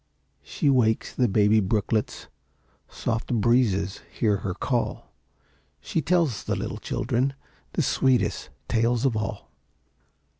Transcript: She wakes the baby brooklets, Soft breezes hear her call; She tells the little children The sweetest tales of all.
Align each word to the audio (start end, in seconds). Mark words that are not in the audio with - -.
She 0.41 0.67
wakes 0.67 1.13
the 1.13 1.27
baby 1.27 1.59
brooklets, 1.61 2.25
Soft 2.89 3.31
breezes 3.35 3.99
hear 4.11 4.37
her 4.37 4.55
call; 4.55 5.13
She 5.79 6.01
tells 6.01 6.45
the 6.45 6.55
little 6.55 6.79
children 6.79 7.35
The 7.73 7.83
sweetest 7.83 8.49
tales 8.67 9.05
of 9.05 9.15
all. 9.15 9.51